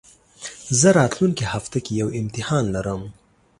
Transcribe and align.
زه 0.79 0.89
راتلونکي 0.97 1.43
هفته 1.53 1.77
کي 1.85 1.93
يو 2.01 2.07
امتحان 2.21 2.65
لرم 2.75 3.01